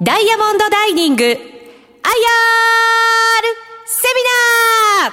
[0.00, 1.40] ダイヤモンドダイニング IR セ
[4.14, 4.22] ミ
[5.02, 5.12] ナー。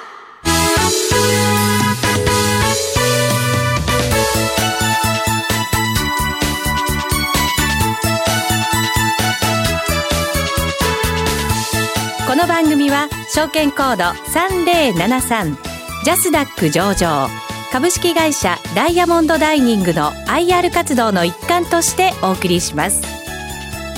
[12.27, 15.57] この番組は証券コード3073
[16.03, 17.27] ジャスダック上場
[17.71, 23.14] 株式会社ダイヤモンドダイニングの IR 活動の一環としてお送りします。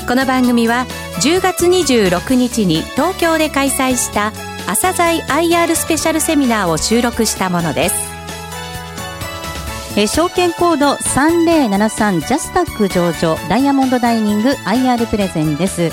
[0.07, 0.85] この番組は
[1.21, 4.32] 10月26日に東京で開催した
[4.65, 7.95] 朝鮮 IR スペシャルセミナーを収録したものです
[9.97, 15.89] え証券コード3073ジャスタック上場ダイヤモンドダイニング IR プレゼンです。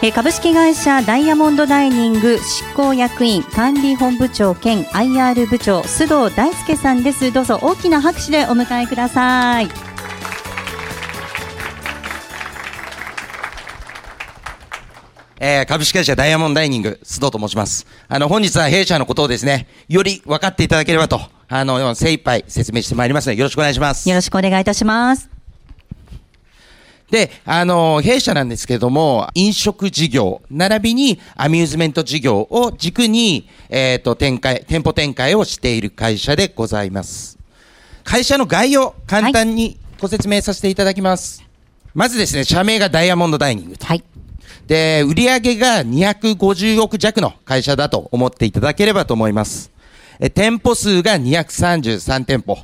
[0.00, 7.32] え株式会社ダイヤモンドダイニング執行役員管理本部長兼 IR 部長須藤大輔さんです。
[7.32, 9.93] どうぞ大きな拍手でお迎えください。
[15.46, 17.86] えー株式会社ダイヤモンドダイニング、須藤と申します。
[18.08, 24.08] あの、本日は弊社のことをですね、より分かっていただければと、あの、精一杯説明してまいりますので、よろしくお願いします。
[24.08, 25.28] よろしくお願いいたします。
[27.10, 37.38] で、あの、弊社なんですけれども、飲食事業、並びにアミューズメント事業を軸に、えっ、と、展開、店舗展開をしている会社でございます。
[38.02, 41.44] 会社の概要、簡単にご説明させていただきます。
[41.92, 43.84] まずですね、社名がダイヤモンドダイニングと。
[43.84, 44.02] はい。
[44.66, 49.70] で、売上が250億弱の会社だと思っていただければと思います。
[50.18, 52.58] え店舗数が233店舗。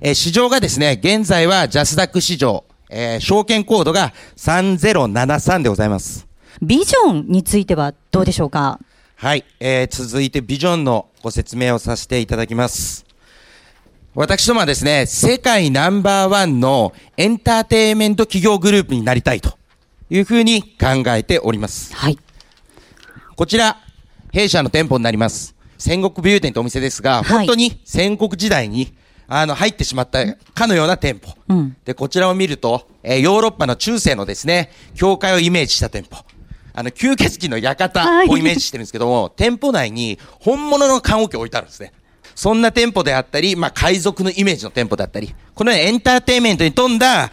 [0.00, 6.26] え市場がですね、現在はジャスダック市場、えー証券コードが3073でございます。
[6.60, 8.78] ビジョンについてはどうでしょうか？
[9.16, 13.04] はい、えー続いてビジョンのご説明をさせていただきます。
[14.14, 19.57] 私どもはですね、世界ナンバーワンのエンターテインメント企業グループになりたいと
[20.10, 21.94] いうふうに考えております。
[21.94, 22.18] はい。
[23.36, 23.76] こちら、
[24.32, 25.54] 弊社の店舗になります。
[25.78, 28.92] 戦国武勇店とお店ですが、はい本当に戦国時代に、
[29.28, 31.34] あの、入ってしまったかのような店舗。
[31.48, 36.24] うんで、こちらを見ると、えーヨーロッパの中世のですね、教会をイメージした店舗。
[36.72, 41.92] あの、吸血鬼の館をイメージしてるんですけども、店舗内に本物の棺桶を置いてあるんですね。
[42.38, 47.32] そんな店舗であったり、まあ、海賊のイメージの店舗だったり、このようにエンターテインメントに富んだ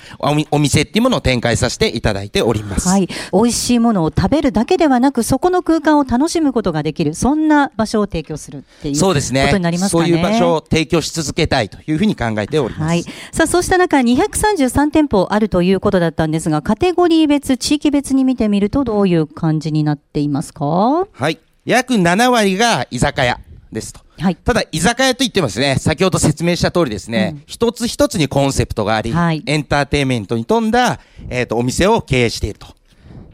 [0.49, 2.87] お店っていうものを展開させていただいております。
[2.89, 3.07] はい。
[3.31, 9.45] 美味しいものを食べるだけではなく、そこの空間を楽しむことができる、そんな場所を提供するっていうそうですね。
[9.45, 10.09] ことになりますかね。
[10.09, 12.83] そういう場所を提供し続けたいというふうに考えております。
[12.85, 13.03] はい。
[13.31, 21.05] さあ、そうした中、233店舗あるということだったんですが、カテゴリー別、地域別に見てみると、どういう感じになっていますか？
[21.11, 21.37] はい。
[21.65, 23.39] 約7割が居酒屋
[23.75, 23.99] ですと。
[24.19, 24.35] はい。
[24.35, 30.99] ただ、居酒屋といってもですね、先ほど説明した通りですね、一つ一つにコンセプトがあり、はいエンターテインメントに富んだ、
[31.29, 32.67] えっ、と、お店を経営していると。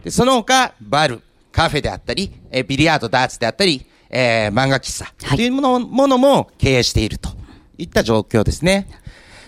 [0.04, 7.30] で、その他、バル、カフェであったり、えービリヤード、ダーツであったり、えー漫画喫茶、はいというものものも経営していると
[7.78, 8.90] いった状況ですね。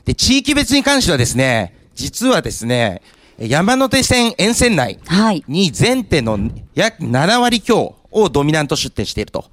[0.06, 3.02] で、地域別に関してはですね、実はですね、
[3.40, 5.44] 山手線沿線内はい。
[5.48, 6.38] に全店の
[6.76, 9.46] 約7割強をドミナント出店していると。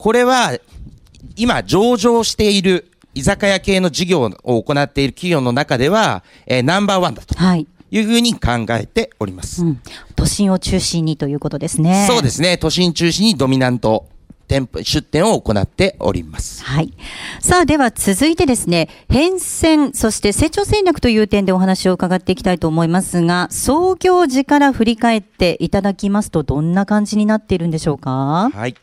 [0.00, 0.56] これは、
[1.36, 7.66] 今上場している居酒屋系の事業を行っている企業の中では、えーナンバーワンだとはい。
[7.90, 9.62] いうふうに考えております。
[9.62, 9.80] うん。
[10.16, 12.06] 都心を中心にということですね。
[12.08, 12.56] そうですね。
[12.56, 14.06] 都心中心にドミナント
[14.48, 16.64] 店舗、出店を行っております。
[16.64, 16.94] はい。
[17.40, 28.50] さあ、では続いてですね、変遷、そして成長戦略という点でお話を伺っていきたいと思いますが、創業時から振り返っていただきますと、どんな感じになっているんでしょうか？
[28.54, 28.74] はい。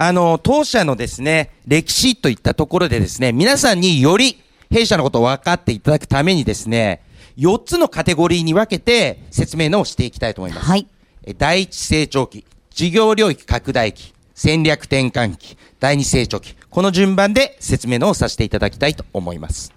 [0.00, 7.02] あの、当社のですね、歴史といったところでですね、皆さんにより弊社のことを分かっていただくためにですね、
[7.36, 10.66] 4つのカテゴリーに分けて説明のをしていきたいと思います。
[10.68, 10.86] はい。
[11.24, 19.72] え第一成長期、事業領域拡大期、戦略転換期、第二成長期、この順番で説明のをさせていただきたいと思います。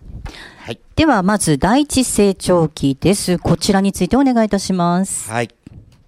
[0.59, 0.79] はい。
[0.95, 3.39] では、まず第一成長期です。
[3.39, 5.31] こちらについてお願いいたします。
[5.31, 5.49] はい。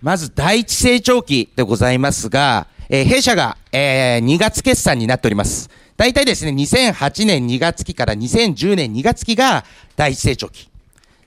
[0.01, 5.67] まず、第一成長期でございますが、えー弊社が、え2月決算になっております。
[5.97, 10.69] 大体ですね、2008年2月期から2010年2月期が第一成長期。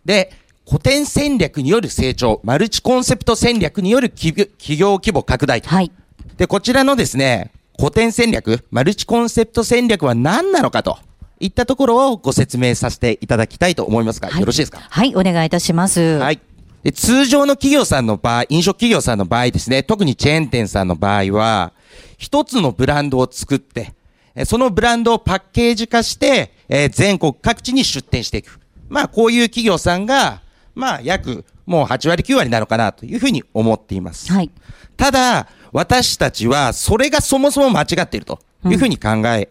[0.04, 0.30] で、
[0.64, 4.46] 古典戦略による成長、マルチコンセプト戦略による企
[4.78, 5.68] 業規模拡大と。
[5.68, 5.90] はい。
[6.36, 10.98] で、こちらのですね、古典戦略、マルチコンセプト戦略は何なのかと
[11.40, 14.78] いったところをご説明させていただきたいと思いますが、はいよろしいですか？
[14.88, 16.00] はい、お願いいたします。
[16.18, 16.38] はい。
[16.86, 21.72] で通常の企業さんの場合、飲食企業さんの場合ですね、特にチェーン店さんの場合は、
[22.16, 23.92] 一つのブランドを作って、
[24.36, 28.60] えそのブランドをパッケージ化して、えー全国各地に出店していく。
[28.88, 30.42] まあ、こういう企業さんが、
[30.76, 34.32] まあ、約、もう8割9割なのかなというふうに思っています。
[34.32, 34.50] はい。
[34.96, 39.48] ただ、私たちは、それがそもそも間違っているというふうに考え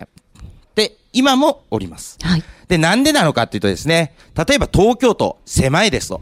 [0.73, 2.17] て、今もおります。
[2.21, 2.43] はい。
[2.69, 6.21] で、なんでなのかっていうとですね、例えば東京都、狭いですと。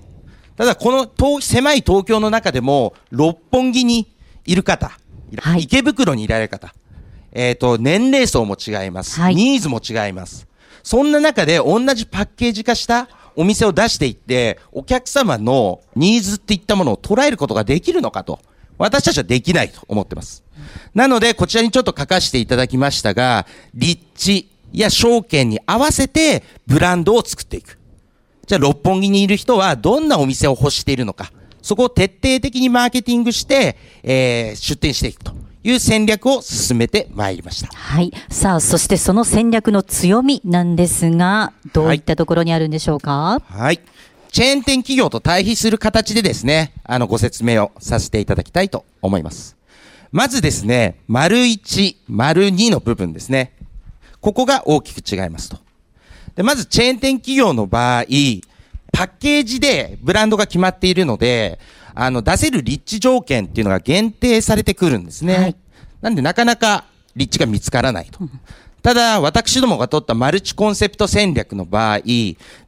[0.56, 4.14] ただ、この東狭い東京の中でも、六本木に
[4.46, 4.92] いる方、
[5.38, 6.74] はい池袋にいられる方、
[7.32, 10.48] えっ、と、年齢層も違います、はいニーズも違います。
[10.84, 18.40] そんな中で、同じパッケージ化したお店を出していって、お客様のニーズっていったものを捉えることができるのかと。
[18.78, 20.44] 私たちはできないと思ってます。
[20.94, 27.78] なので、こちらにちょっと書かせていただきましたが、立地や証券に合わせてブランドを作っていく。
[28.46, 31.32] じゃあ、六本木にいる人はどんなお店を欲しているのか。
[31.62, 37.70] そこを徹底的にマーケティングして、えー出店していくという戦略を進めてまいりました。
[37.74, 38.12] はい。
[38.30, 43.80] さあ、そしてその戦略の強みなんですが、どういったところにあるんでしょうか、はい。
[44.30, 49.56] チェーン店企業と対比する形でですね、あの、ご説明をさせていただきたいと思います。
[50.12, 53.54] まずですね、丸1、丸2の部分ですね。
[54.20, 55.63] ここが大きく違いますと。
[56.36, 58.04] で、まずチェーン店企業の場合、
[58.92, 61.60] パッケージでブランドが決まっているので、
[61.96, 65.36] あの、出せる立地条件っていうのが限定されてくるんですね。
[65.36, 65.56] はい
[66.04, 66.84] なんでなかなか
[67.16, 68.20] 立地が見つからないと。
[68.82, 72.00] ただ、私どもが取ったマルチコンセプト戦略の場合、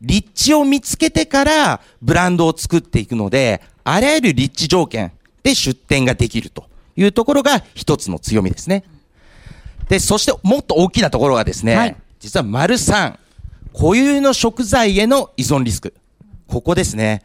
[0.01, 5.11] 立地を見つけてからブランドを作っていくので、あらゆる立地条件
[5.43, 8.85] で出店ができるというところが一つの強みですね。
[9.89, 13.17] で、そしてもっと大きなところがですね、はい実は丸3、
[13.77, 15.93] 固有の食材への依存リスク。
[16.47, 17.23] ここですね。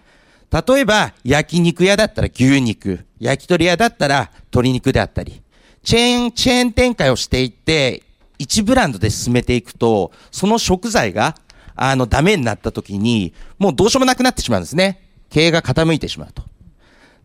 [0.51, 5.43] 例えば、焼肉屋だったら牛肉、焼き鳥屋だったら鶏肉であったり、
[5.85, 8.03] チェーン、チェーン展開をしていって、
[8.37, 11.37] 一ブランドで進めていくと、その食材が、
[11.77, 15.09] あの、ダメになった時に、もうどうしようもなくなってしまうんですね。
[15.31, 16.43] 経営が傾いてしまうと。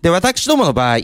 [0.04, 0.98] で、私どもの場合、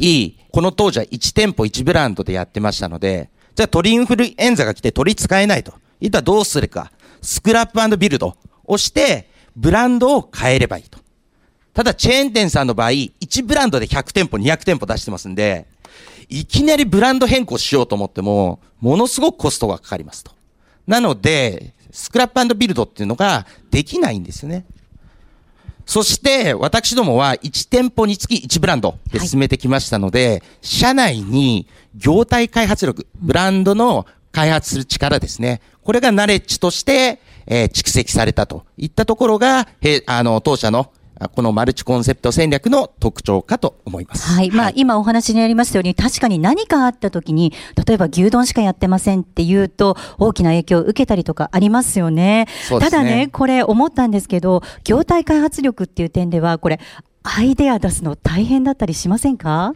[0.52, 5.74] この当時は1店舗1ブランドでやってましたので、じゃあ鳥インフルエンザが来て鳥使えないと。
[6.02, 6.92] いったらどうするか。
[7.22, 8.36] スクラップビルド
[8.66, 11.00] をして、ブランドを変えればいいと。
[11.74, 15.68] ただ、チェーン店さんの場合、1ブランドで100店舗、200店舗出してますんで、
[16.30, 20.32] いきなりブランド変更しようと思っても、ものすごくコストがかかりますと。
[20.88, 24.66] なので、スクラップビルドっていうのができないんですよね。
[25.86, 35.62] そして、私どもは1店舗につき1ブランドで進めてきましたので、社内に業態開発力、ブランドの開発する力ですね。
[35.84, 44.28] これがナレッジとして、えー蓄積されたといったところが、へあの、当社のあこのマルチコンセプト戦略の特徴かと思います。
[44.32, 44.50] はい。
[44.50, 47.54] まあ、今お話にありましたように、確かに何かあった時に、
[47.86, 52.48] 例えば牛丼しかやってませんっていうと、大きな影響を受けたりとかありますよね。
[52.68, 56.80] そうですねただね、これ思ったんですけど、業態開発力っていう点では、これ、
[57.24, 59.76] アイデア出すの大変だったりしませんか？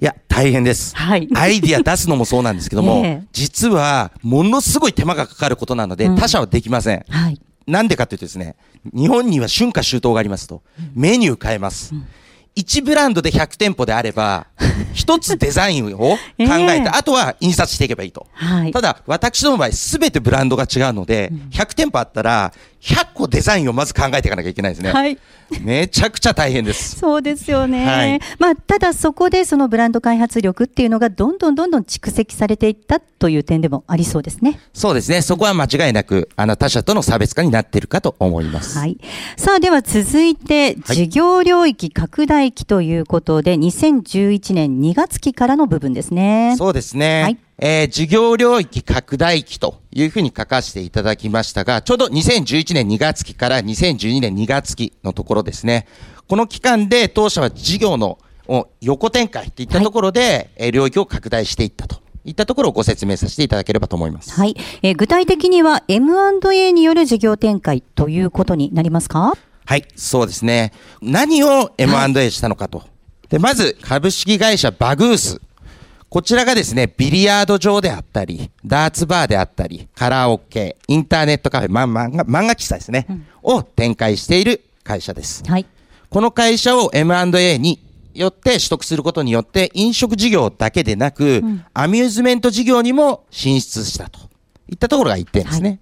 [0.00, 0.96] いや、大変です。
[0.96, 7.04] はいアイディア出すのもそうなんですけども、 ええ実は、ものすごい手間がかかることなので、うん他社はできません。
[7.08, 7.40] はい。
[7.66, 8.56] なんでかというとですね、
[8.94, 10.62] 日本には春夏秋冬がありますと、
[10.94, 11.94] メニュー変えます。
[12.56, 14.46] 1ブランドで100店舗であれば、
[14.92, 18.26] 一つデザインを考えて、ええあとは印刷していけばいいと。
[18.32, 18.80] はいた。
[18.80, 24.92] だ、私の場合、すべてブランドが違うので、100店舗あったら、100個デザインをまず考えていかなきゃいけないですね。
[24.92, 25.18] はい。
[25.60, 26.98] めちゃくちゃ大変です。
[26.98, 27.84] そうですよね。
[27.84, 34.58] はいまあ、ただそこでそのブランド開発力っていうのがどんどんどんどん蓄積されていったという点でもありそうですね。
[34.72, 35.22] そうですね。
[35.22, 38.78] そこは間違いなく、あの、他社との差別化になっているかと思います。
[38.78, 38.98] はい。
[39.36, 46.54] さあ、では続いて、はい事業領域拡大期ということで、2011年2月期からの部分ですね。
[46.58, 47.22] そうですね。
[47.22, 55.86] はいえー事業領域拡大期というふうに書かせていただきましたが、ちょうど2011年2月期から2012年2月期のところですね。
[56.26, 64.32] この期間で当社は事業のお横展開といったところで、えー領域を拡大していったといったところをご説明させていただければと思います。
[64.32, 64.56] はい。
[64.82, 69.34] えー具体的には M&A による事業展開ということになりますか？
[69.66, 70.72] はい、そうですね。
[71.02, 72.84] 何を M&A したのかと。
[73.28, 75.40] で、まず、株式会社バグース。
[76.10, 83.06] こちらがですね、ビリヤード場であったり、ダーツバーであったり、カラオケ、インターネットカフェ、ま、漫画、漫画喫茶ですね、
[83.44, 85.44] を展開している会社です。
[85.46, 85.66] はい。
[86.08, 87.80] この会社を M&A に
[88.12, 94.18] よって取得することによって、飲食事業だけでなく、アミューズメント事業にも進出したと
[94.68, 95.78] いったところが一点ですね。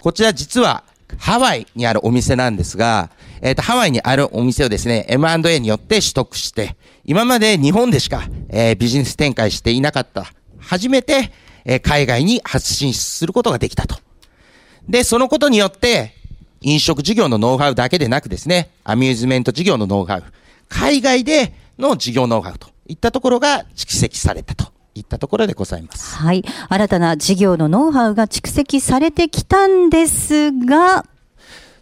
[0.00, 0.82] こちら実は
[1.18, 3.10] ハワイにあるお店なんですが、
[3.42, 11.32] えっ、と、ハワイにあるお店をですね、M&A によって取得して、今まで日本でしか、えービジネス展開していなかった、初めて、
[11.64, 13.96] えー海外に発信することができたと。
[14.88, 16.14] で、そのことによって、
[16.62, 20.24] 飲食事業のノウハウだけでなくですね、アミューズメント事業のノウハウ、
[20.68, 24.70] 海外での事業ノウハウといったところが蓄積されたと
[25.00, 26.16] いったところでございます。
[26.16, 26.44] はい。
[26.68, 31.04] 新たな事業のノウハウが蓄積されてきたんですが、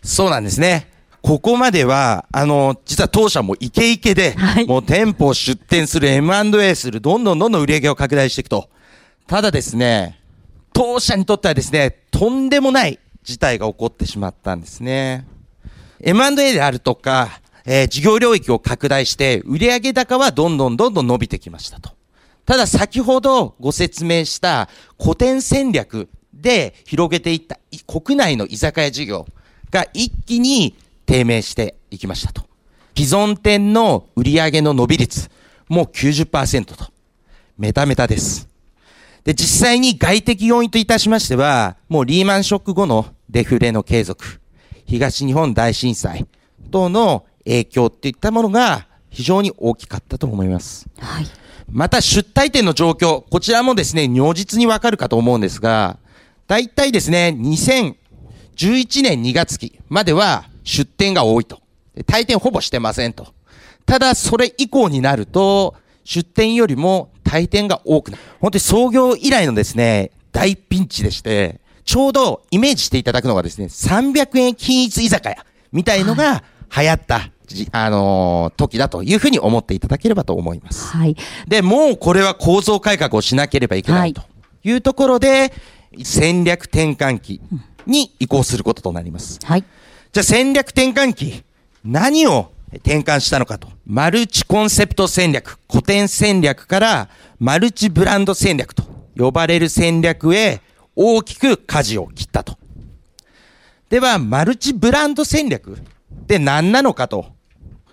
[0.02, 0.88] そうなんですね。
[1.20, 8.68] ここまでは、あの、実は当社もイケイケで、はいもう店舗を出店する M&A する、どんどんどんどん売り上げを拡大していくと。
[9.26, 10.18] ただですね、
[10.72, 15.26] 当社にとってはですね、とんでもない事態が起こってしまったんですね。
[16.00, 21.97] M&A であるとか、えー事業領域を拡大して、売上高はどんどんどんどん伸びてきましたと。
[22.48, 29.26] ただ先ほどご説明した古典戦略で広げていった国内の居酒屋事業
[29.70, 30.74] が一気に
[31.04, 32.48] 低迷していきましたと。
[32.96, 35.28] 既存店の売上の伸び率、
[35.68, 36.90] もう90%と。
[37.58, 38.48] メタメタです。
[39.24, 44.40] で、実際に外的要因といたしましては、もうリーマンショック後のデフレの継続、
[44.86, 46.26] 東日本大震災
[46.70, 50.88] 等の影響っていったものが非常に大きかったと思います。
[50.98, 51.26] はい。
[51.70, 55.98] また出退店の状況、こちらもですね、如実にわかるかと思うんですが、
[56.46, 57.94] 大体ですね、2011
[59.02, 61.60] 年2月期までは出店が多いと。
[61.94, 63.34] で退店ほぼしてませんと。
[63.84, 68.22] ただ、それ以降になると、出店よりも退店が多くなる。
[68.40, 76.42] 本当に創業以来のですね、大ピンチでして、ちょうどイメージしていただくのがですね、300円均一居酒屋みたいのが
[76.74, 80.96] 流行った、じあのー時だというふうに思っていただければと思います。
[80.96, 81.16] はい。
[81.46, 84.22] で、もうこれは構造改革をしなければいけないと
[84.64, 85.52] いうところで、
[86.02, 87.40] 戦略転換期
[87.86, 89.38] に移行することとなります。
[89.44, 89.64] はい。
[90.12, 91.42] じゃあ戦略転換期、
[91.84, 93.68] 何を転換したのかと。
[93.86, 98.82] マルチコンセプト戦略、古典戦略からマルチブランド戦略と
[99.16, 100.60] 呼ばれる戦略へ
[100.94, 102.58] 大きく舵を切ったと。
[103.88, 107.37] では、マルチブランド戦略って何なのかと。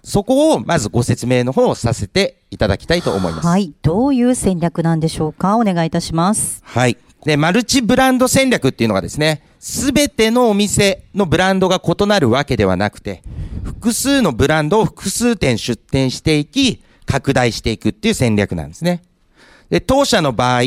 [0.06, 3.48] そこをまずご説明の方をさせていただきたいと思います。
[3.48, 3.74] はい。
[3.82, 5.58] どういう戦略なんでしょうか？
[5.58, 6.62] お願いいたします。
[6.64, 6.98] はい。
[7.26, 13.24] で、マルチブランド戦略っていうのがですね、すべてのお店のブランドが異なるわけではなくて、
[13.64, 19.02] 複数のブランドを複数店出店していき、拡大していくっていう戦略なんですね。
[19.72, 20.62] で、当社の場合、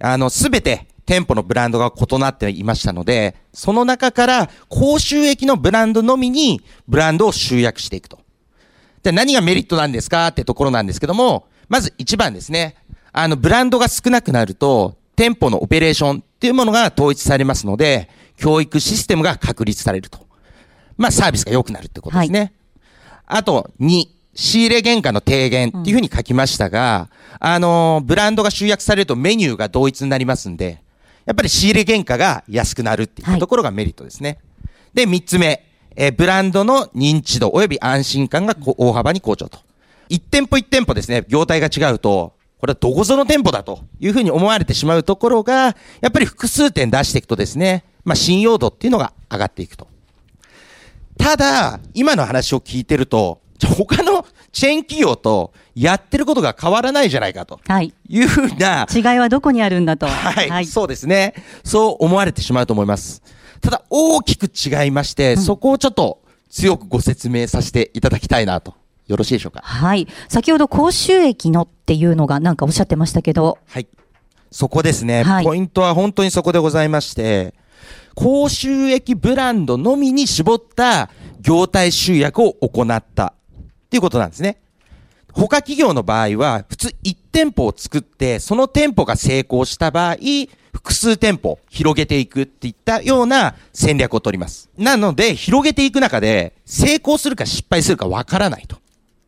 [0.00, 8.21] あの、すべて店舗のブランドが異なっていましたので、その中から高収益のブランドのみにブランドを集約していくと。
[9.02, 12.76] で、何がメリットなんですかってところなんですけども、まず一番ですね。
[13.12, 20.26] あの、ブランドが少なくなると、店舗のオペレーションっていうものが統一されますので、教育システムが確立されると。
[20.96, 22.52] まあ、サービスが良くなるってことですね。
[23.26, 30.82] あと、2、仕入れ原価の低減っていうふうに書きましたが、あの、ブランドが集約されるとメニューが同一になりますんで、
[31.24, 34.38] やっぱり仕入れ原価が安くなるっていうところがメリットですね。
[34.94, 35.64] で、3つ目、
[35.96, 39.58] えーブランドの認知度及び安心感がこ大幅に向上と。
[40.10, 49.88] 1店舗1店舗ですね、業態が違うと、これはどこぞの店舗だというふうに思われてしまうところが、やっぱり複数店出していくとですね、まあ信用度っていうのが上がっていくと。
[51.18, 53.40] ただ、今の話を聞いてると、
[53.76, 57.94] 他のチェーン企業とやってることが変わらないじゃないかとはい。
[58.08, 60.06] いうふうな、違いはどこにあるんだと。
[60.06, 61.34] はい、そうですね。
[61.64, 63.22] そう思われてしまうと思います。
[63.62, 68.74] ただ、大きく違いまして、そこをちょっと強くご説明させていただきたいなと。
[69.06, 69.60] よろしいでしょうか？
[69.62, 70.06] はい。
[70.28, 73.88] 先ほど高収益のっていうのがなんかおっしゃってましたけど、はい。
[74.50, 75.22] そこですね。
[75.22, 77.54] はいポイントは本当にそこでございまして、
[78.14, 81.08] 高収益ブランドのみに絞った
[81.40, 83.34] 業態集約を行ったっ
[83.88, 84.60] ていうことなんですね。
[85.32, 90.16] 他企業の場合は、普通1店舗を作って、その店舗が成功した場合、
[90.72, 94.70] 複数店舗広げていくっていったような戦略を取ります。
[94.76, 98.78] なので、広げていく中で、成功するか失敗するかわからないと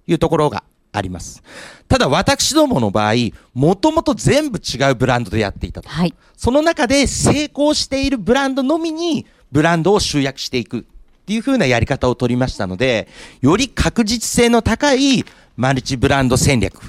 [0.06, 1.42] いうところがあります。
[1.86, 3.14] ただ私どもの場合、
[3.52, 5.88] もともと全部違うブランドでやっていたと。
[5.88, 6.14] はい。
[6.36, 10.82] その中で成功しているブランドのみにブランドを集約していくっ
[11.26, 13.08] ていう風なやり方を取りましたので、
[13.42, 15.24] より確実性の高い
[15.56, 16.80] マルチブランド戦略。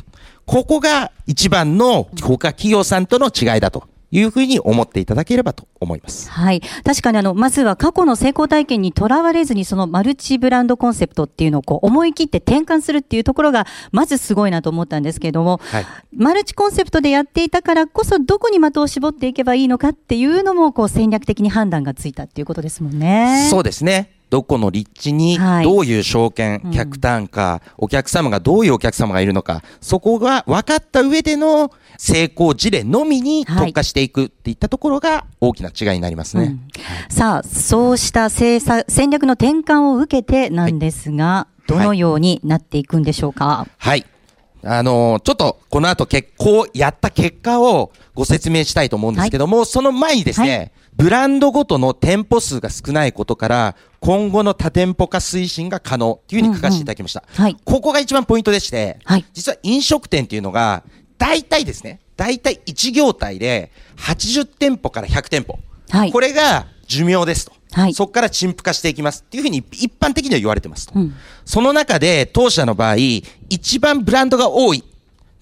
[0.45, 6.29] ここが一番の他企業さんとの違いだというふうに思っていただければと思います。
[6.29, 6.61] はい。
[6.83, 15.85] 確かにあの、まずは過去の成功体験にとらわれずに、そのマルチブランドコンセプトっていうのをこう思い切って転換するっていうところが、まずすごいなと思ったんですけれども、はい
[16.17, 23.47] マルチコンセプトでやっていたからこそ、どこに的を絞っていけばいいのかっていうのも、こう戦略的に判断がついたっていうことですもんね。
[23.49, 24.11] そうですね。
[24.29, 25.63] どこの立地にはい。
[25.63, 26.71] どういう証券、うん。
[26.71, 36.43] 客単価、お客様がどういうお客様がいるのか、そこが分かった上での成功事例のみに特化していくっていったところが大きな違いになりますね。
[36.43, 36.67] うん。
[37.09, 43.67] さあ、そうした政策戦略の転換を受けてなんですが、どのようになっていくんでしょうか？
[43.77, 44.05] はい。
[44.67, 57.23] あのーちょっとこの後結構やった結果をご説明したいと思うんですけども、その前にですね、はいブランドごとの店舗数が少ないことから、今後の多店舗化推進が可能っていうふうに書かせていただきました。
[57.27, 57.57] はい。
[57.65, 60.83] ここが一番ポイントでして、はい実は飲食店っていうのが、
[61.17, 65.59] 大体ですね、大体1業態で80店舗から100店舗。
[65.89, 67.51] はいこれが寿命ですと。
[67.73, 70.93] はいそこから陳腐化していきますっていうふうに一般的には言われてますと。
[70.95, 72.95] うんその中で当社の場合、
[73.49, 74.83] 一番ブランドが多い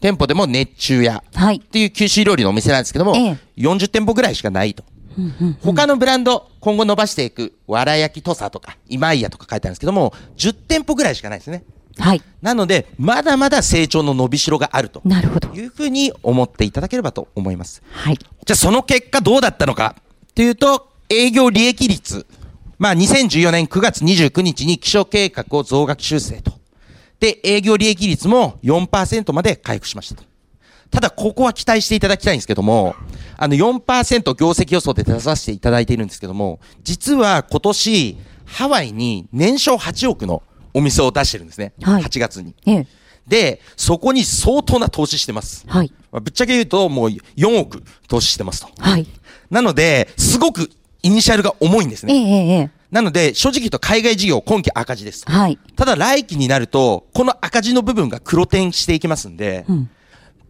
[0.01, 4.83] 店舗でも熱中屋はいっていう九州料理のお店なんですけども、ええ40店舗ぐらいしかないと。
[5.63, 11.63] 他のブランド、今後伸ばしていく、わら焼き土佐とか、今井屋とか書いてあるんですけども、10店舗ぐらいしかないですね。
[11.97, 12.21] はい。
[12.41, 15.49] なので、まだまだ成長の伸びしろがあるとなるほど。
[15.53, 17.83] いうふうに思っていただければと思います。
[17.91, 18.17] はい。
[18.17, 19.95] じゃあその結果どうだったのか
[20.33, 22.25] というと、営業利益率。
[22.79, 26.53] まあ2014年9月29日に基礎計画を増額修正と。
[27.19, 30.23] で、営業利益率も4%まで回復しましたと。
[30.89, 32.95] ただ、ここは期待していただきたいんですけども、
[33.37, 41.73] あの4%業績予想で出させていただいているんですけども、実は今年、ハワイに年商8億のお店を出してるんですね。
[41.81, 42.55] はい8月に。
[42.65, 42.87] ええ。
[43.27, 45.65] で、そこに相当な投資してます。
[45.67, 45.91] はい。
[46.11, 48.69] まあぶっちゃけ言うと、もう4億投資してますと。
[48.79, 49.07] はい。
[49.49, 50.69] なので、すごく
[51.03, 52.19] イニシャルが重いんですええ、ね。
[52.19, 52.71] ええ、ええ。
[52.91, 55.25] なので、正直言うと海外事業今期赤字です。
[55.27, 55.57] はい。
[55.75, 59.89] ただ来期になると、この赤字の部分が黒点していきますんで、うん。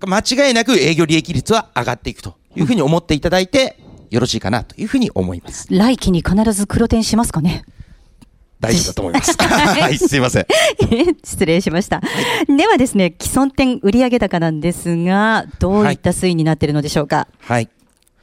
[0.05, 3.77] 間違いなく営業利益率は上がっていくというふうに思っていただいて、
[4.09, 5.67] よろしいかなというふうに思います。
[5.71, 7.63] 来期に必ず黒点しますかね？
[8.59, 9.35] 大丈夫だと思います。
[9.43, 10.45] はい、すいません。
[11.23, 12.01] 失礼しました。
[12.47, 17.27] ではですね、既存店売上高なんですが、どういった推移になっているのでしょうか？
[17.39, 17.69] はい。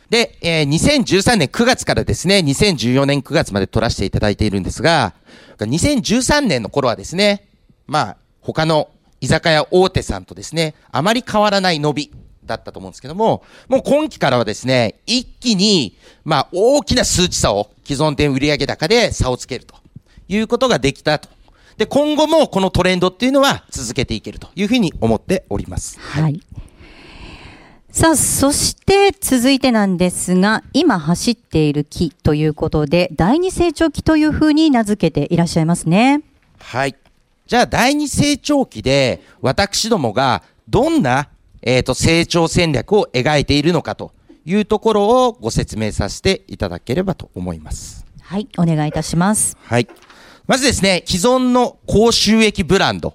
[0.09, 5.13] で、えー2013年9月からですね、2014年9月まで取らせていただいているんですが、
[5.59, 7.45] 2013年の頃はですね、
[7.87, 8.89] まあ、他の
[9.21, 12.11] 居酒屋大手さんとですね、あまり変わらない伸び
[12.51, 19.75] だったと思うんですけども、もう今期からはですね、一気に、まあ、大きな数値差を既存店売上高で差をつけると
[20.29, 21.29] いうことができたと。
[21.77, 25.99] で、今後もこのトレンドっていうのは続けていけるというふうに思っております。
[25.99, 26.41] はい。
[27.93, 36.23] さあ、そして続いてなんですが、今走っている期ということで、第二成長期というふうに名付けていらっしゃいますね。
[36.59, 36.95] はい。
[37.47, 41.31] じゃあ、第二成長期で、私どもがどんな、
[41.63, 44.13] えっ、と、成長戦略を描いているのかと
[44.45, 48.07] いうところをご説明させていただければと思います。
[48.23, 49.57] はい、お願いいたします。
[49.63, 49.89] はい。
[50.47, 53.15] まずですね、既存の高収益ブランド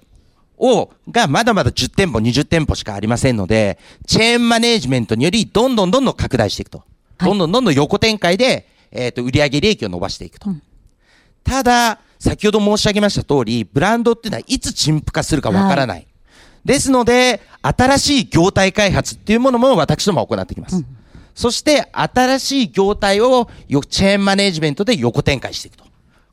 [0.58, 6.78] を、がまだまだ10店舗、20店舗しかありませんので、チェーンマネージメントにより、どんどんどんどん拡大していくと。
[6.78, 6.86] はい
[7.28, 10.50] どんどんどんどん横展開で、えっ、と、売上利益を伸ばしていくと。
[11.42, 16.06] ただ、先ほど申し上げました通り、ブランドっていうのはいつ陳腐化するかわからない。
[16.66, 20.84] ですので、新しい業態開発っていうものも私どもは行っていきます。
[21.34, 25.86] そして、新しい業態をよチェーンマネージメントで横展開していくと。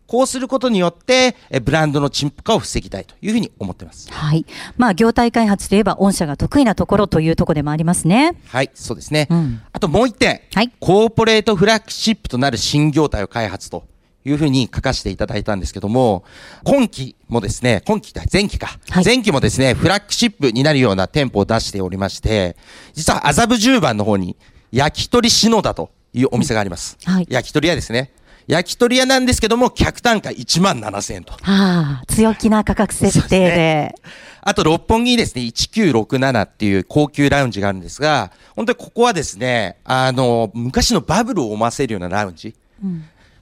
[0.08, 4.12] こうすることによって、えブランドの陳腐化を防ぎたいというふうに思っています。
[4.12, 4.46] はい。
[4.78, 8.36] まあ、業態開発といえば、御社が得意なところというところでもありますね。
[8.48, 9.28] はい、そうですね。
[9.30, 10.41] うんあともう一点。
[10.54, 13.86] はいコーポレートフラッグシップとなる新業態を開発と
[14.25, 16.23] いうふうに書かせていただいたんですけども、
[16.63, 18.77] 今期もですね、今期だ、前期か。
[18.89, 22.55] はい前期もですね、フラッグシップになるような店舗を出しておりまして、
[22.93, 24.36] 実は麻布十番の方に、
[24.71, 26.97] 焼き鳥篠田というお店があります。
[27.03, 28.12] はい焼き鳥屋ですね。
[28.47, 31.33] 焼き鳥屋なんですけども、客単価1万7000円と。
[31.33, 33.95] はあ、強気な価格設定で。
[34.41, 42.53] あと、六本木にですね、1967っていう高級ラウンジがあるんですが、本当にここはですね、あの、昔のバブルを思わせるようなラウンジ。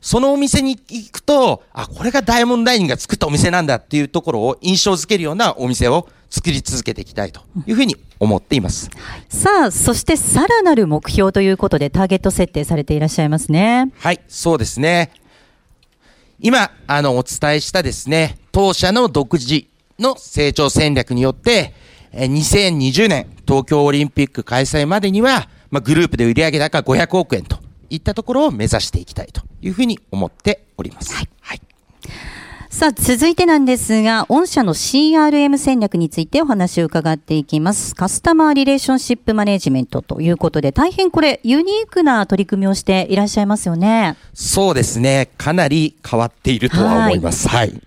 [0.02, 8.90] そのお店に行くと、あ、これがダイヤモンドダイニングが作ったお店なんだっていうところを印象づけるようなお店を作り続けていきたいというふうに思っています。
[9.30, 13.92] さあ、そしてさらなる目標ということで、ターゲット設定されていらっしゃいますね。
[14.00, 15.12] はい、そうですね。
[16.40, 19.66] 今、あの、お伝えしたですね、当社の独自
[20.00, 21.74] の成長戦略によって、
[22.12, 27.58] えー2020年東京オリンピック開催までには、まあ、グループで売上高500億円と
[27.92, 31.14] いったところを目指していきたいというふうに思っております。
[31.14, 31.62] はい。
[32.70, 37.94] さあ、続いてなんですが、御社の CRM 戦略についてお話を伺っていきます。
[37.94, 44.16] カスタマーリレーションシップマネジメントということで、大変これ、ユニークな取り組みをしていらっしゃいますよね。
[44.34, 45.30] そうですね。
[45.38, 47.50] かなり変わっているとは思います。
[47.50, 47.82] はい。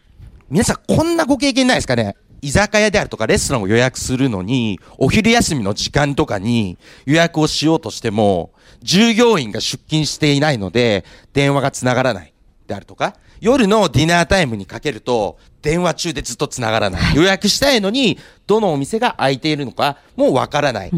[0.51, 2.15] 皆さん、こんなご経験ないですかね？
[2.43, 8.51] 居酒屋であるとかレストランを予約するのに、お昼休みの時間とかに予約をしようとしても、
[8.85, 12.33] 従業員が出勤していないので、電話がつながらない。
[12.67, 17.17] であるとか、夜のディナータイムにかけると、電話中でずっとつながらない。
[17.17, 20.93] 予約したいのに、どのお店が空いているのか、もうわからない。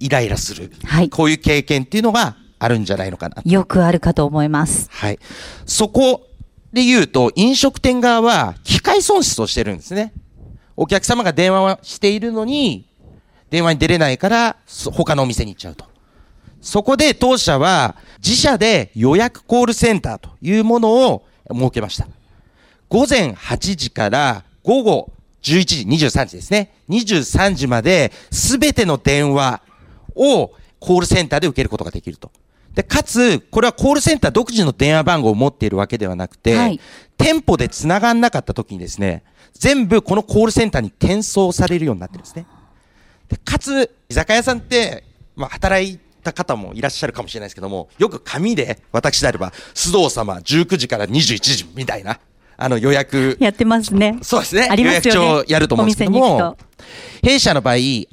[0.00, 0.70] イライラする。
[0.84, 3.42] はいこういう経験っていうのがあるんじゃないのかな。
[3.44, 4.88] よくあるかと思います。
[4.92, 5.18] はい。
[5.66, 6.28] そこ
[6.72, 10.12] で言うと、飲食店側は機械損失をしてるんですね。
[10.76, 12.86] お客様が電話をしているのに、
[13.50, 15.86] 電話に出れないから、そ他のお店に行っちゃうと。
[16.60, 22.08] そこで当社は自社で予約コールセンターというものを設けました。
[22.88, 26.74] 午前8時から午後11時、23時ですね。
[26.88, 29.62] 23時まで全ての電話
[30.14, 32.30] をコールセンターで受けることができると。
[32.74, 36.80] で、かつ、これはコールセンター独自の電話番号を持っているわけではなくて、はい
[37.18, 42.46] 店舗で繋がんなかった時にですね、全部このコールセンターに転送されるようになってるんですね。
[43.28, 45.02] でかつ、居酒屋さんって、
[45.34, 52.20] まあ、働いた方もいらっしゃるかもしれないですけども、よく紙で、私であれば、須藤様19時から21時みたいな、
[52.56, 54.18] あの予約、やってますね。
[54.22, 54.68] そうですね。
[54.70, 58.08] ありますよね予約帳やると思うんですけどもく、弊社の場合、iPad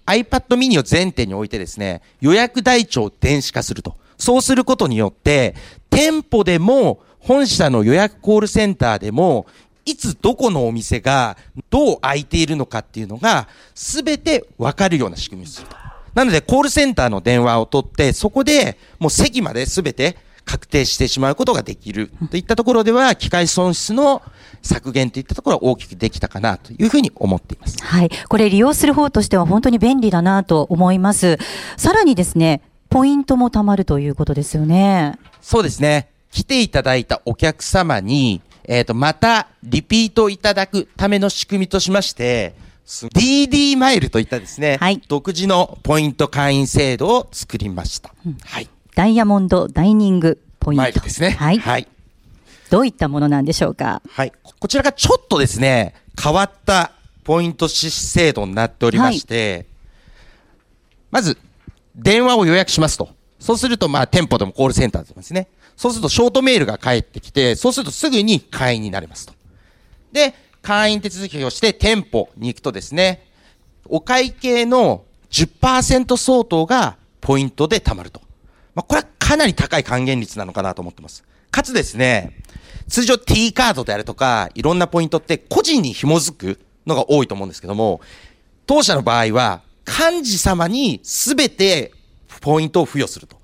[0.55, 3.95] mini を前提に置いてですね、予約台帳を電子化すると。
[4.17, 5.55] そうすることによって、
[5.89, 9.47] 店舗でも、本社の予約コールセンターでも、
[9.85, 11.37] いつどこのお店が
[11.69, 15.75] どう空いているのかっていうのが、すべてわかるような仕組みにすると。
[16.15, 24.21] なので、コールセンターの電話を取って、そこでもう席まですべて確定してしまうことができるといったところでは、機械損失の
[24.61, 27.77] 削減といったところは大きくできたかなというふうに思っています。
[27.83, 28.09] はい。
[28.29, 31.37] これ利用する方としては本当に便利だなと思います。
[31.77, 35.19] さらにですね、ポイントも貯まるということですよね。
[35.41, 36.07] そうですね。
[36.31, 48.13] 来ていただいたお客様に、えっ、と、また、リピートいただくための仕組みとしまして、す DD マイルといったですね、はい独自のポイント会員制度を作りました。
[48.43, 48.69] はい。
[48.95, 50.99] ダイヤモンドダイニングポイント。
[50.99, 51.31] ですね。
[51.31, 51.57] はい。
[51.57, 51.87] はい。
[52.69, 54.01] どういったものなんでしょうか？
[54.07, 54.31] はい。
[54.43, 56.91] ここちらがちょっとですね、変わった
[57.23, 59.65] ポイント制度になっておりまして、
[61.11, 61.37] まず、
[61.95, 63.09] 電話を予約しますと。
[63.39, 65.47] そうすると、まあ、店舗でもコールセンターですね。
[65.75, 69.33] そうすると、ショートメールが返ってきて、そうするとすぐに会員になれますと。
[70.11, 70.33] で、
[70.65, 73.23] 会員手続きをして店舗に行くとですね、
[73.87, 78.19] お会計の10%相当がポイントで貯まると。
[78.73, 81.23] まあ、これはかなり高い還元率なのかなと思ってます。
[81.51, 82.41] かつですね、
[82.87, 88.01] 通常 T カードであるとか、いろんなポイントって個人に紐づくのが多いと思うんですけども、
[88.65, 91.91] 当社の場合は、幹事様にすべて
[92.41, 93.37] ポイントを付与すると。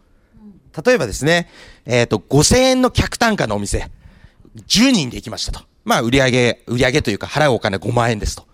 [0.84, 1.52] 例えばですね、
[1.86, 3.92] えっ、と、5000円の客単価のお店、
[4.56, 5.71] 10人で行きましたと。
[5.84, 8.46] まあ、売上売上というか払うお金5万円ですと。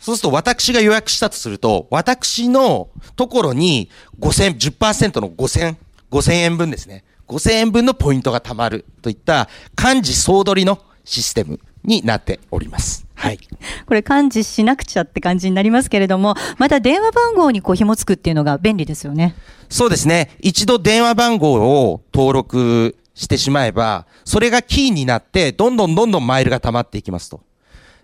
[0.00, 5.76] そうすると私が予約したとすると、私のところに5000、10%の5000、
[6.10, 7.04] 5000円分ですね。
[7.28, 9.48] 5000円分のポイントが貯まるといった
[9.80, 13.06] 幹事総取りのシステムになっております。
[13.14, 13.38] はい。
[13.86, 19.36] これ漢字しなくちゃって感じになりますけれども、また電話番号にこう紐付くっていうのが便利ですよね。
[19.68, 20.36] そうですね。
[20.40, 27.40] 一度電話番号を登録してしまえば、それがキーになって、どんどんどんどんマイルが溜まっていきますと。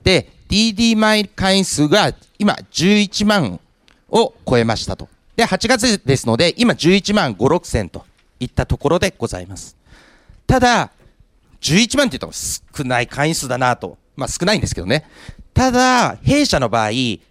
[0.04, 3.60] で、DD マイル会員数が今11万
[4.10, 5.08] を超えましたと。
[5.36, 8.04] で、8月ですので、今11万5、6千と
[8.40, 9.76] いったところでございます。
[10.46, 10.90] ただ、
[11.60, 13.98] 11万って言うと少ない会員数だなと。
[14.16, 15.04] まあ少ないんですけどね。
[15.54, 17.22] ただ、弊社の場合、幹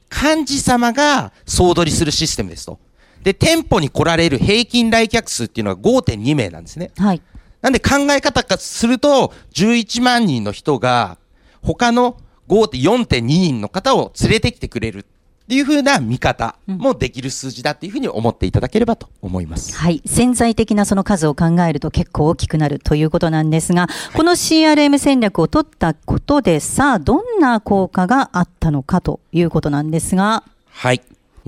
[0.46, 2.80] 事様が総取りするシステムですと。
[3.24, 6.92] で、店舗に来られる平均来客数っていうのは5.2名なんですね。
[6.98, 7.22] はい。
[7.62, 11.18] なんで考え方からすると、11万人の人が、
[11.62, 12.18] 他の
[12.48, 15.04] 5.4.2人の方を連れてきてくれるっ
[15.48, 19.78] ていう風な見方もできる数字だっていうふうに思っていただければと思います。
[19.78, 20.02] はい。
[20.06, 31.02] 潜在的なその数を考えると結構大きくなるということなんですが、この CRM 戦略を取ったことで、さあ、どんな効果があったのかということなんですが、はい。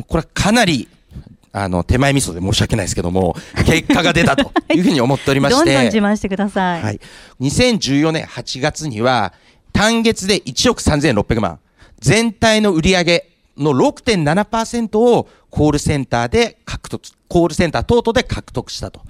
[0.08, 0.88] これはかなり、
[1.52, 3.36] あの、手前味噌で申し訳ないですけども、
[3.66, 5.66] 結果が出たというふうに思っておりまして。
[5.66, 6.82] どんどん自慢してください。
[6.84, 7.00] はい。
[7.42, 9.34] 2014年8月には、
[9.74, 11.60] 単月で1億3600万、
[12.00, 13.26] 全体の売上
[13.58, 19.02] の6.7%をコールセンターで獲得、コールセンター等々で獲得したと。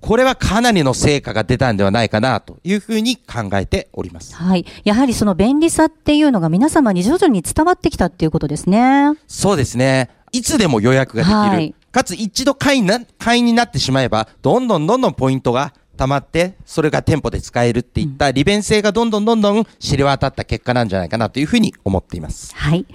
[0.00, 4.34] これはかなりの成果が出たんではないかなというふうに考えております。
[4.34, 4.64] はい。
[4.84, 9.12] やはりその便利さっていうのが皆様に徐々に伝わってきたっていうことですね。
[9.28, 10.08] そうですね。
[10.32, 11.36] いつでも予約ができる。
[11.36, 22.54] はいかつ一度会員な、会員になってしまえば、どんどんどんどんポイントが溜まって、それが店舗で使えるっていった利便性がどんどんどんどん知れ渡った結果なんじゃないかなというふうに思っています。
[22.54, 22.86] はい。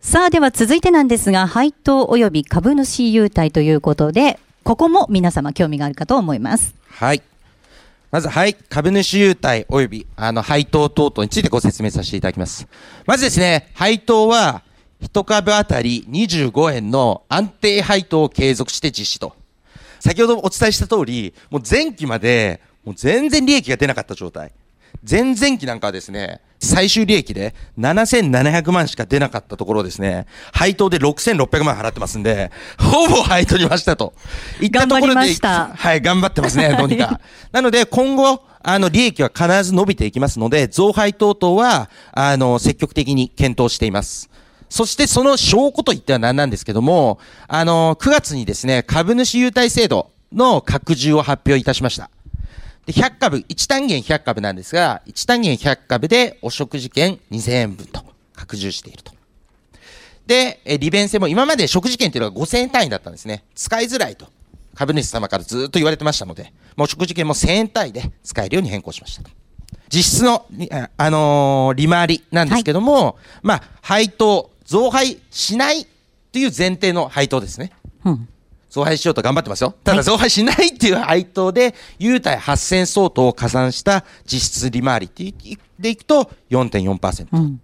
[0.00, 6.74] さあ、では続いてなんですが、配当及び株主優待ということで、ここも皆様興味があるかと思います。
[6.90, 7.22] はい。
[8.10, 12.68] まず、はい、株主優待及び、あの、配当等々についてご説明させていただきます。
[13.06, 14.62] まずですね、配当は、
[15.00, 19.34] 一株当たり25円の安定配当を継続して実施と。
[20.00, 24.52] 先ほどお伝えした通り、もう前期まで、もう全然利益が出なかった状態。
[25.08, 34.14] 前々期なんかはですね、最終利益で7700万しか出なかったところですね、配当で6600万払ってますんで、ほぼ配当にましたと。
[34.60, 37.20] いったところで、はい、頑張ってますね、 どうにか。
[37.52, 44.30] なので、今後、あの、利益は必ず伸びていきますので、増配等々は、あの、積極的に検討しています。
[44.68, 52.10] そしてその証拠といっては何なんですけども、あの、9月にですね、株主優待制度の拡充を発表いたしました。
[52.86, 58.02] で、100株、1単元100株なんですが、1単元100株でお食事券2000円分と
[58.34, 59.12] 拡充していると。
[60.26, 63.44] で、え利便性も今まで食事券っていうのは5000円単位だったんですね。
[63.54, 64.26] 使いづらいと。
[64.74, 69.30] 株主様からずっと言われてましたので、もう食事券も1000円単位で使えるように変更しましたと。
[69.88, 75.86] 実質の、にああのー利回りなんですけども、まあ、配当、増配しない
[76.32, 77.70] という前提の配当ですね。
[78.04, 78.28] うん。
[78.70, 79.72] 増配しようと頑張ってますよ。
[79.84, 85.34] ただ増配しないっていう配当で、優待8000相当を加算した実質利回りってい
[85.78, 87.28] でいくと4.4%。
[87.32, 87.60] うん。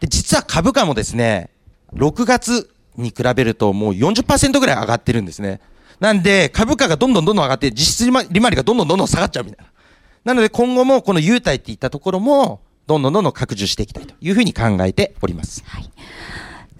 [0.00, 1.48] で、実は株価もですね、
[1.94, 5.60] 6月に比べるともう40%ぐらい上がってるんですね。
[6.00, 9.70] なんで、株価がどんどんどんどん上がって、実質利回利回りがどんどんどんどん下がっちゃうみたいな。
[10.24, 15.62] なので今後もこの優待っていったところも、どんどんどんどん拡充していきたいというふうに考えております。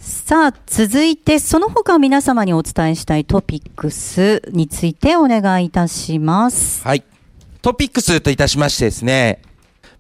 [0.01, 6.83] さあ、続いて、その他皆様にお伝えしたいトピックスについてお願いいたします。
[6.83, 7.05] はい。
[7.62, 9.40] トピックスといたしましてですね、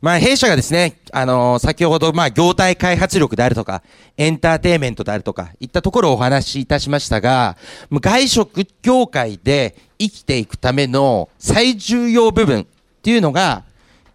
[0.00, 3.84] まあ、弊社がですね、あのー先ほど、まあ、業態開発力であるとか、
[4.16, 7.56] エンターテインメントであるとか、いったところをお話しいたしましたが、
[7.92, 12.66] 外食業界で生きていくための最重要部分っ
[13.02, 13.62] ていうのが、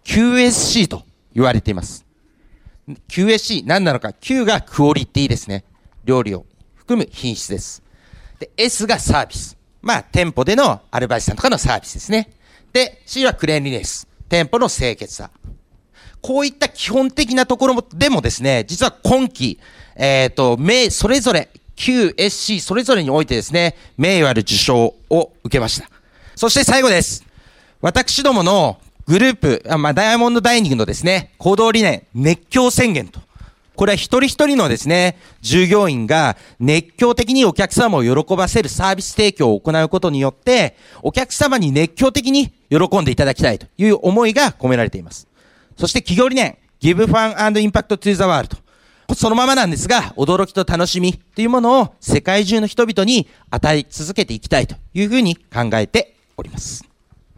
[0.04, 1.05] QSC と
[1.36, 2.06] 言われています。
[3.08, 5.64] QSC 何なのか Q がクオリティですね。
[6.04, 7.82] 料理を含む品質です。
[8.38, 9.56] で、S がサービス。
[9.82, 12.30] まあ、店舗でのアルバイトさんとかのサービスですね。
[12.72, 14.08] で、C はクレーンリネス。
[14.30, 15.30] 店舗の清潔さ。
[16.22, 19.60] こういった基本的なところもでもですね、実は今期、
[19.94, 25.90] えっ、と、名、それぞれ、QSC それぞれにおいてですね、名誉ある受賞を受けました。
[26.34, 27.26] そして最後です。
[27.82, 33.20] 私どものグループ、あまあ、ダイヤモンドダイニングのですね、行動理念、熱狂宣言と。
[33.76, 45.28] これは一人一人のですね、従業員が熱狂的にお客様を喜ばせるサービス提供を行うことによって、お客様に熱狂的に喜んでいただきたいという思いが込められています。
[45.78, 48.56] そして企業理念、Give Fun and Impact to the World。
[49.14, 56.95] そのままなんですが、驚きと楽しみというものを世界中の人々に与え続けていきたいというふうに考えております。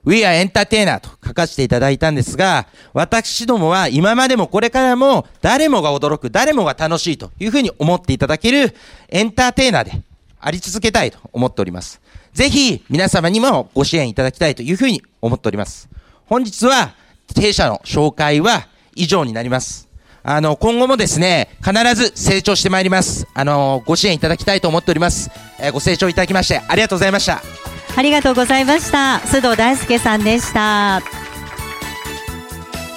[0.08, 8.74] We are Entertainer と書かせていただいたんですが、私どもは今までもこれからも誰もが驚く、誰もが楽しいというふうに思っていただける
[9.10, 10.00] エンターテイナーで
[10.40, 12.00] あり続けたいと思っております。
[12.32, 15.90] ぜひ皆様にもご支援いただきたいというふうに思っております。
[16.24, 16.94] 本日は
[17.36, 19.87] 弊社の紹介は以上になります。
[20.22, 23.26] あの、今後もですね、必ず成長してまいります。
[23.34, 25.30] あの、ご支援いただきたいと思っております。
[25.60, 27.42] えーご清聴いただきましてありがとうございました。
[27.96, 29.20] ありがとうございました。
[29.24, 31.02] 須藤大輔さんでした。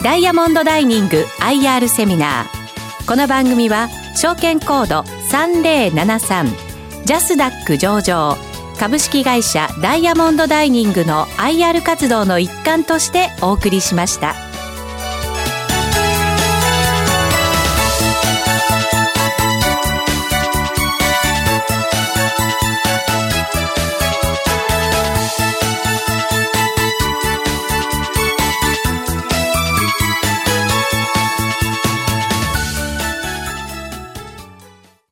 [0.04, 8.36] ダイヤモンドダイニング IR セミナーこの番組は証券コード3073ジャスダック上場
[8.80, 14.51] 株式会社ダイヤモンドダイニングの IR 活動の一環としてお送りしました。